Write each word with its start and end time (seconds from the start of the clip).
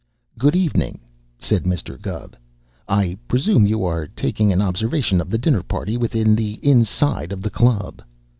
"Good 0.39 0.55
evening," 0.55 1.01
said 1.37 1.63
Mr. 1.65 2.01
Gubb. 2.01 2.35
"I 2.89 3.19
presume 3.27 3.67
you 3.67 3.85
are 3.85 4.07
taking 4.07 4.51
an 4.51 4.59
observation 4.59 5.21
of 5.21 5.29
the 5.29 5.37
dinner 5.37 5.61
party 5.61 5.95
within 5.95 6.35
the 6.35 6.53
inside 6.65 7.31
of 7.31 7.41
the 7.43 7.51
club." 7.51 8.01